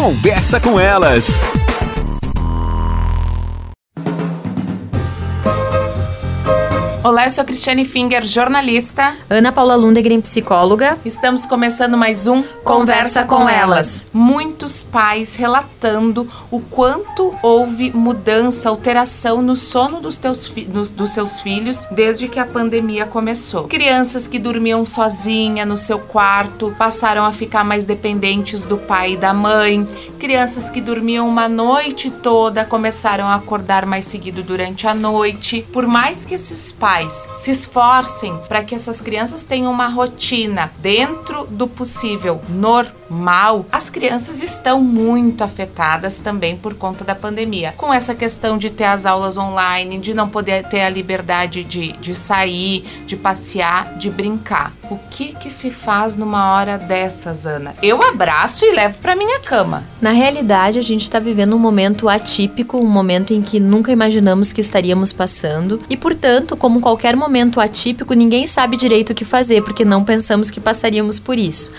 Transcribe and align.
Conversa 0.00 0.58
com 0.58 0.80
elas. 0.80 1.38
Olá, 7.10 7.24
eu 7.24 7.30
sou 7.30 7.44
Cristiane 7.44 7.84
Finger, 7.84 8.24
jornalista. 8.24 9.16
Ana 9.28 9.50
Paula 9.50 9.74
Lundegren, 9.74 10.20
psicóloga. 10.20 10.96
Estamos 11.04 11.44
começando 11.44 11.98
mais 11.98 12.28
um 12.28 12.40
Conversa 12.62 13.24
com 13.24 13.48
Elas. 13.48 14.06
Muitos 14.12 14.84
pais 14.84 15.34
relatando 15.34 16.28
o 16.52 16.60
quanto 16.60 17.34
houve 17.42 17.90
mudança, 17.90 18.68
alteração 18.68 19.42
no 19.42 19.56
sono 19.56 19.98
dos, 20.00 20.18
teus 20.18 20.54
dos 20.94 21.10
seus 21.10 21.40
filhos 21.40 21.84
desde 21.90 22.28
que 22.28 22.38
a 22.38 22.46
pandemia 22.46 23.04
começou. 23.06 23.64
Crianças 23.64 24.28
que 24.28 24.38
dormiam 24.38 24.86
sozinha 24.86 25.66
no 25.66 25.76
seu 25.76 25.98
quarto 25.98 26.72
passaram 26.78 27.24
a 27.24 27.32
ficar 27.32 27.64
mais 27.64 27.84
dependentes 27.84 28.64
do 28.64 28.78
pai 28.78 29.14
e 29.14 29.16
da 29.16 29.34
mãe. 29.34 29.84
Crianças 30.20 30.68
que 30.68 30.82
dormiam 30.82 31.26
uma 31.26 31.48
noite 31.48 32.10
toda 32.10 32.62
começaram 32.62 33.24
a 33.24 33.36
acordar 33.36 33.86
mais 33.86 34.04
seguido 34.04 34.42
durante 34.42 34.86
a 34.86 34.94
noite. 34.94 35.66
Por 35.72 35.86
mais 35.86 36.26
que 36.26 36.34
esses 36.34 36.70
pais 36.70 37.26
se 37.36 37.50
esforcem 37.50 38.36
para 38.46 38.62
que 38.62 38.74
essas 38.74 39.00
crianças 39.00 39.44
tenham 39.44 39.72
uma 39.72 39.88
rotina 39.88 40.70
dentro 40.78 41.46
do 41.46 41.66
possível 41.66 42.42
normal, 42.50 42.99
as 43.72 43.90
crianças 43.90 44.40
estão 44.40 44.80
muito 44.80 45.42
afetadas 45.42 46.20
também 46.20 46.56
por 46.56 46.74
conta 46.74 47.04
da 47.04 47.14
pandemia. 47.14 47.74
Com 47.76 47.92
essa 47.92 48.14
questão 48.14 48.56
de 48.56 48.70
ter 48.70 48.84
as 48.84 49.04
aulas 49.04 49.36
online, 49.36 49.98
de 49.98 50.14
não 50.14 50.28
poder 50.28 50.64
ter 50.68 50.82
a 50.82 50.88
liberdade 50.88 51.64
de, 51.64 51.92
de 51.92 52.14
sair, 52.14 52.84
de 53.06 53.16
passear, 53.16 53.98
de 53.98 54.08
brincar. 54.08 54.72
O 54.90 54.98
que 55.10 55.34
que 55.34 55.50
se 55.50 55.70
faz 55.70 56.16
numa 56.16 56.52
hora 56.52 56.78
dessas, 56.78 57.46
Ana? 57.46 57.74
Eu 57.82 58.00
abraço 58.02 58.64
e 58.64 58.72
levo 58.72 58.98
para 59.00 59.16
minha 59.16 59.40
cama. 59.40 59.84
Na 60.00 60.10
realidade, 60.10 60.78
a 60.78 60.82
gente 60.82 61.02
está 61.02 61.18
vivendo 61.18 61.56
um 61.56 61.58
momento 61.58 62.08
atípico, 62.08 62.78
um 62.78 62.88
momento 62.88 63.34
em 63.34 63.42
que 63.42 63.58
nunca 63.58 63.90
imaginamos 63.90 64.52
que 64.52 64.60
estaríamos 64.60 65.12
passando. 65.12 65.80
E, 65.90 65.96
portanto, 65.96 66.56
como 66.56 66.80
qualquer 66.80 67.16
momento 67.16 67.60
atípico, 67.60 68.14
ninguém 68.14 68.46
sabe 68.46 68.76
direito 68.76 69.10
o 69.10 69.14
que 69.14 69.24
fazer, 69.24 69.62
porque 69.62 69.84
não 69.84 70.04
pensamos 70.04 70.50
que 70.50 70.60
passaríamos 70.60 71.18
por 71.18 71.38
isso. 71.38 71.72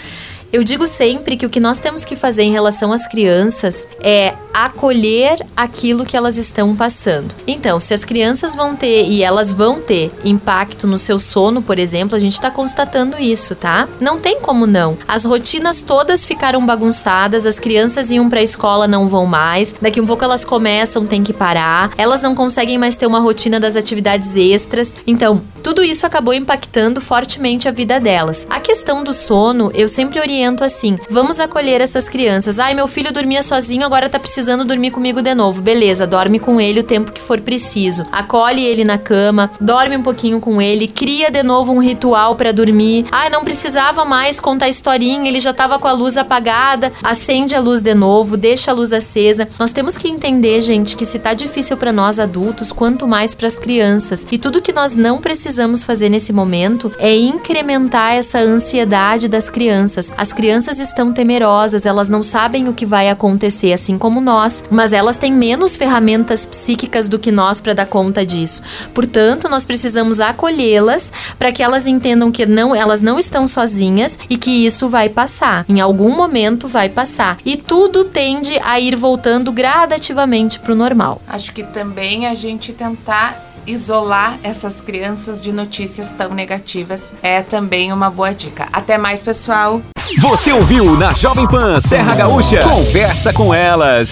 Eu 0.52 0.66
digo 0.66 0.86
sempre 0.86 1.38
que 1.38 1.46
o 1.46 1.50
que 1.50 1.62
nós 1.62 1.80
temos 1.80 2.04
que 2.04 2.18
fazer 2.18 2.44
em 2.44 2.52
relação 2.52 2.92
às 2.92 3.08
crianças 3.08 3.88
é 4.02 4.34
acolher 4.54 5.40
aquilo 5.56 6.04
que 6.06 6.18
elas 6.18 6.38
estão 6.38 6.76
passando. 6.76 7.34
Então, 7.48 7.80
se 7.80 7.94
as 7.94 8.04
crianças 8.04 8.54
vão 8.54 8.76
ter 8.76 9.06
e 9.06 9.24
elas 9.24 9.54
vão 9.54 9.80
ter 9.80 10.12
impacto 10.26 10.86
no 10.86 10.98
seu 10.98 11.18
sono, 11.18 11.62
por 11.62 11.80
exemplo, 11.80 12.18
a 12.18 12.20
gente 12.20 12.34
está 12.34 12.52
constatando 12.52 13.18
isso, 13.18 13.56
tá? 13.56 13.88
Não 13.98 14.20
tem 14.20 14.42
como 14.42 14.68
não. 14.68 14.98
As 15.08 15.24
rotinas 15.24 15.82
todas 15.82 16.26
ficaram 16.26 16.66
bagunçadas, 16.66 17.46
as 17.46 17.58
crianças 17.58 18.12
iam 18.12 18.30
para 18.30 18.42
a 18.42 18.44
escola, 18.44 18.90
não 18.90 19.08
vão 19.08 19.26
mais. 19.26 19.74
Daqui 19.82 20.02
um 20.02 20.06
pouco 20.06 20.26
elas 20.26 20.44
começam, 20.44 21.06
tem 21.06 21.24
que 21.24 21.32
parar. 21.32 21.94
Elas 21.98 22.22
não 22.22 22.36
conseguem 22.36 22.78
mais 22.78 22.98
ter 22.98 23.08
uma 23.08 23.22
rotina 23.22 23.58
das 23.58 23.78
atividades 23.78 24.36
extras. 24.36 24.94
Então, 25.08 25.42
tudo 25.64 25.82
isso 25.82 26.06
acabou 26.06 26.34
impactando 26.34 27.00
fortemente 27.00 27.70
a 27.70 27.72
vida 27.72 28.02
delas. 28.02 28.46
A 28.50 28.60
questão 28.60 29.02
do 29.02 29.14
sono, 29.14 29.72
eu 29.74 29.88
sempre 29.88 30.20
oriento 30.20 30.41
assim: 30.64 30.98
vamos 31.10 31.40
acolher 31.40 31.82
essas 31.82 32.10
crianças. 32.10 32.60
Ai, 32.60 32.74
meu 32.74 32.88
filho 32.88 33.12
dormia 33.12 33.44
sozinho, 33.44 33.86
agora 33.86 34.10
tá 34.10 34.20
precisando 34.20 34.66
dormir 34.66 34.92
comigo 34.92 35.22
de 35.22 35.34
novo. 35.34 35.62
Beleza, 35.62 36.08
dorme 36.08 36.40
com 36.40 36.60
ele 36.60 36.80
o 36.80 36.84
tempo 36.84 37.12
que 37.12 37.22
for 37.22 37.40
preciso. 37.42 38.06
Acolhe 38.12 38.66
ele 38.66 38.84
na 38.84 38.98
cama, 38.98 39.52
dorme 39.60 39.98
um 39.98 40.04
pouquinho 40.04 40.40
com 40.40 40.62
ele, 40.62 40.88
cria 40.88 41.30
de 41.30 41.44
novo 41.44 41.74
um 41.74 41.80
ritual 41.80 42.36
para 42.36 42.52
dormir. 42.52 43.06
Ai, 43.12 43.30
não 43.30 43.44
precisava 43.44 44.06
mais 44.06 44.40
contar 44.40 44.70
historinha, 44.70 45.30
ele 45.30 45.40
já 45.40 45.54
tava 45.54 45.80
com 45.80 45.88
a 45.88 45.92
luz 45.92 46.18
apagada. 46.18 46.92
Acende 47.04 47.56
a 47.56 47.60
luz 47.60 47.82
de 47.82 47.94
novo, 47.94 48.38
deixa 48.38 48.72
a 48.72 48.74
luz 48.74 48.92
acesa. 48.92 49.48
Nós 49.60 49.72
temos 49.72 49.98
que 49.98 50.08
entender, 50.08 50.62
gente, 50.62 50.96
que 50.96 51.06
se 51.06 51.20
tá 51.20 51.34
difícil 51.34 51.78
para 51.78 51.92
nós 51.92 52.20
adultos, 52.20 52.72
quanto 52.72 53.08
mais 53.08 53.36
para 53.36 53.48
as 53.48 53.60
crianças. 53.60 54.26
E 54.32 54.38
tudo 54.38 54.62
que 54.62 54.74
nós 54.74 54.96
não 54.96 55.20
precisamos 55.20 55.84
fazer 55.84 56.10
nesse 56.10 56.34
momento 56.34 56.92
é 56.98 57.16
incrementar 57.16 58.14
essa 58.14 58.40
ansiedade 58.40 59.28
das 59.28 59.50
crianças. 59.50 60.12
As 60.32 60.36
crianças 60.38 60.80
estão 60.80 61.12
temerosas, 61.12 61.86
elas 61.86 62.08
não 62.08 62.24
sabem 62.24 62.70
o 62.70 62.74
que 62.74 62.86
vai 62.86 63.10
acontecer, 63.10 63.74
assim 63.74 63.98
como 63.98 64.22
nós, 64.22 64.64
mas 64.72 64.94
elas 64.94 65.18
têm 65.18 65.30
menos 65.30 65.76
ferramentas 65.76 66.46
psíquicas 66.46 67.10
do 67.10 67.20
que 67.20 67.34
nós 67.34 67.60
para 67.60 67.74
dar 67.74 67.86
conta 67.86 68.26
disso. 68.26 68.64
Portanto, 68.94 69.50
nós 69.50 69.66
precisamos 69.66 70.22
acolhê-las 70.22 71.12
para 71.38 71.52
que 71.52 71.62
elas 71.62 71.86
entendam 71.86 72.32
que 72.32 72.46
não, 72.46 72.74
elas 72.74 73.02
não 73.02 73.20
estão 73.20 73.46
sozinhas 73.46 74.18
e 74.30 74.38
que 74.38 74.66
isso 74.66 74.88
vai 74.88 75.10
passar. 75.10 75.66
Em 75.68 75.82
algum 75.82 76.16
momento 76.16 76.66
vai 76.66 76.88
passar. 76.88 77.38
E 77.44 77.58
tudo 77.58 78.06
tende 78.06 78.58
a 78.64 78.80
ir 78.80 78.96
voltando 78.96 79.52
gradativamente 79.52 80.62
para 80.62 80.72
o 80.72 80.76
normal. 80.76 81.22
Acho 81.28 81.52
que 81.52 81.62
também 81.62 82.26
a 82.26 82.34
gente 82.34 82.72
tentar 82.72 83.52
isolar 83.68 84.40
essas 84.44 84.80
crianças 84.80 85.44
de 85.44 85.52
notícias 85.52 86.10
tão 86.12 86.34
negativas 86.34 87.14
é 87.22 87.42
também 87.42 87.92
uma 87.92 88.10
boa 88.10 88.34
dica. 88.34 88.70
Até 88.72 88.98
mais, 88.98 89.22
pessoal! 89.22 89.82
Você 90.20 90.52
ouviu 90.52 90.98
na 90.98 91.14
Jovem 91.14 91.48
Pan 91.48 91.80
Serra 91.80 92.16
Gaúcha? 92.16 92.62
Conversa 92.64 93.32
com 93.32 93.54
elas. 93.54 94.10